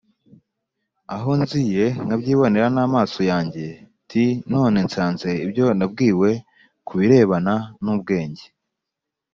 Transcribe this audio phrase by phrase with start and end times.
[1.15, 3.65] Aho nziye nkabyibonera n amaso yanjye
[4.09, 4.11] t
[4.51, 6.29] none nsanze ibyo nabwiwe
[6.87, 8.45] ku birebana n ubwenge